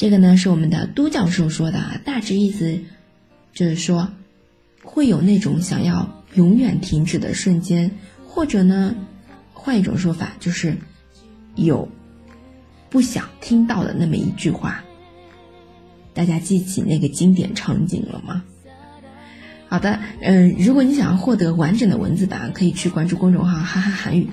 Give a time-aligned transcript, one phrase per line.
[0.00, 2.80] 这个呢是我们的都教授说的，啊，大致意思
[3.52, 4.10] 就是说，
[4.82, 7.90] 会有那种想要永远停止的瞬间，
[8.26, 8.94] 或者呢，
[9.52, 10.74] 换一种说法就是
[11.54, 11.86] 有
[12.88, 14.82] 不想听到的那么一句话。
[16.14, 18.42] 大家记起那个经典场景了吗？
[19.68, 24.30] 好的，嗯，如果你想要获得完整的文字版，可以去关注公众号“哈哈韩语”。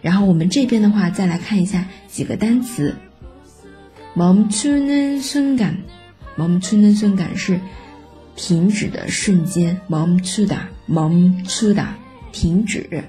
[0.00, 2.94] 然后我们这边的话，再来看一下几个单词。
[4.15, 5.77] 멈추는순 간，
[6.37, 7.59] 멈추는순간是
[8.35, 9.79] 停止的瞬间。
[9.87, 11.95] 멈추 다， 멈추 다，
[12.31, 13.03] 停止。